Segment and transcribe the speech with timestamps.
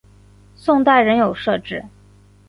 [0.55, 1.85] 宋代仍有设置。